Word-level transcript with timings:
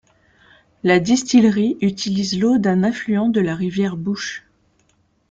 La 0.81 0.99
distillerie 0.99 1.77
utilise 1.79 2.39
l'eau 2.39 2.57
d'un 2.57 2.81
affluent 2.81 3.29
de 3.29 3.39
la 3.39 3.53
rivière 3.53 3.97
Bush. 3.97 4.43